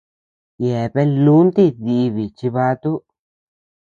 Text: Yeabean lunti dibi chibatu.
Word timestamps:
Yeabean 0.65 1.11
lunti 1.25 1.63
dibi 1.85 2.23
chibatu. 2.37 2.91